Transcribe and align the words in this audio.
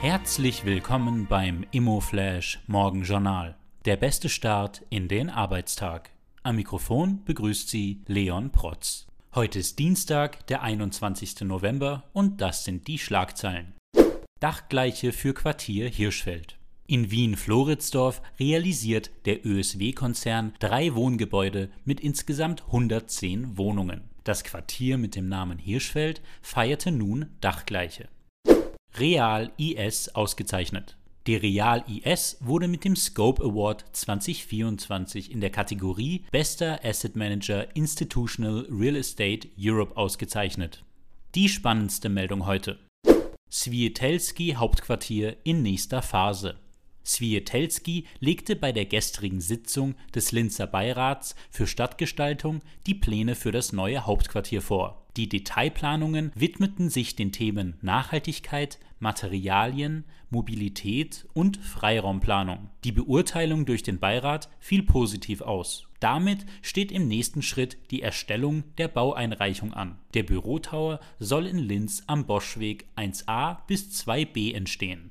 Herzlich 0.00 0.64
willkommen 0.64 1.26
beim 1.26 1.66
Immoflash 1.72 2.60
Morgenjournal. 2.68 3.56
Der 3.84 3.96
beste 3.96 4.28
Start 4.28 4.84
in 4.90 5.08
den 5.08 5.28
Arbeitstag. 5.28 6.10
Am 6.44 6.54
Mikrofon 6.54 7.24
begrüßt 7.24 7.68
Sie 7.68 8.02
Leon 8.06 8.52
Protz. 8.52 9.08
Heute 9.34 9.58
ist 9.58 9.80
Dienstag, 9.80 10.46
der 10.46 10.62
21. 10.62 11.40
November 11.40 12.04
und 12.12 12.40
das 12.40 12.64
sind 12.64 12.86
die 12.86 13.00
Schlagzeilen. 13.00 13.74
Dachgleiche 14.38 15.10
für 15.10 15.34
Quartier 15.34 15.88
Hirschfeld. 15.88 16.58
In 16.86 17.10
Wien-Floridsdorf 17.10 18.22
realisiert 18.38 19.10
der 19.24 19.44
ÖSW-Konzern 19.44 20.52
drei 20.60 20.94
Wohngebäude 20.94 21.70
mit 21.84 21.98
insgesamt 21.98 22.62
110 22.66 23.58
Wohnungen. 23.58 24.04
Das 24.22 24.44
Quartier 24.44 24.96
mit 24.96 25.16
dem 25.16 25.28
Namen 25.28 25.58
Hirschfeld 25.58 26.22
feierte 26.40 26.92
nun 26.92 27.30
Dachgleiche. 27.40 28.08
Real 28.98 29.52
IS 29.58 30.08
ausgezeichnet. 30.14 30.96
Die 31.28 31.36
Real 31.36 31.84
IS 31.86 32.38
wurde 32.40 32.66
mit 32.66 32.84
dem 32.84 32.96
Scope 32.96 33.42
Award 33.44 33.84
2024 33.92 35.30
in 35.30 35.40
der 35.40 35.50
Kategorie 35.50 36.24
Bester 36.32 36.80
Asset 36.82 37.14
Manager 37.14 37.76
Institutional 37.76 38.66
Real 38.70 38.96
Estate 38.96 39.48
Europe 39.56 39.96
ausgezeichnet. 39.96 40.84
Die 41.34 41.48
spannendste 41.48 42.08
Meldung 42.08 42.46
heute. 42.46 42.78
Swietelski 43.50 44.54
Hauptquartier 44.54 45.36
in 45.44 45.62
nächster 45.62 46.02
Phase. 46.02 46.56
Swietelski 47.08 48.04
legte 48.20 48.54
bei 48.54 48.70
der 48.70 48.84
gestrigen 48.84 49.40
Sitzung 49.40 49.94
des 50.14 50.30
Linzer 50.30 50.66
Beirats 50.66 51.34
für 51.50 51.66
Stadtgestaltung 51.66 52.60
die 52.86 52.94
Pläne 52.94 53.34
für 53.34 53.50
das 53.50 53.72
neue 53.72 54.04
Hauptquartier 54.04 54.60
vor. 54.60 55.06
Die 55.16 55.28
Detailplanungen 55.28 56.30
widmeten 56.34 56.90
sich 56.90 57.16
den 57.16 57.32
Themen 57.32 57.76
Nachhaltigkeit, 57.80 58.78
Materialien, 59.00 60.04
Mobilität 60.30 61.26
und 61.32 61.56
Freiraumplanung. 61.56 62.68
Die 62.84 62.92
Beurteilung 62.92 63.64
durch 63.64 63.82
den 63.82 63.98
Beirat 63.98 64.50
fiel 64.60 64.82
positiv 64.82 65.40
aus. 65.40 65.88
Damit 66.00 66.44
steht 66.62 66.92
im 66.92 67.08
nächsten 67.08 67.42
Schritt 67.42 67.78
die 67.90 68.02
Erstellung 68.02 68.64
der 68.76 68.88
Baueinreichung 68.88 69.72
an. 69.72 69.98
Der 70.14 70.22
Bürotower 70.24 71.00
soll 71.18 71.46
in 71.46 71.58
Linz 71.58 72.04
am 72.06 72.26
Boschweg 72.26 72.86
1a 72.96 73.66
bis 73.66 73.88
2b 74.04 74.54
entstehen. 74.54 75.10